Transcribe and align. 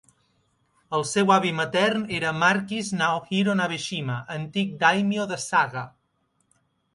El 0.99 1.03
seu 1.09 1.33
avi 1.35 1.51
matern 1.59 2.05
era 2.19 2.31
Marquis 2.45 2.89
Naohiro 3.01 3.55
Nabeshima, 3.61 4.17
antic 4.37 4.73
dàimio 4.87 5.29
de 5.35 5.39
Saga. 5.45 5.85